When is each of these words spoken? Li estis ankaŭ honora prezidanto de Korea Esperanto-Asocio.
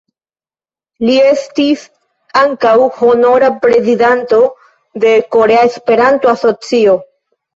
Li 1.07 1.17
estis 1.31 1.83
ankaŭ 2.41 2.71
honora 3.01 3.51
prezidanto 3.67 4.39
de 5.05 5.11
Korea 5.37 5.67
Esperanto-Asocio. 5.71 6.97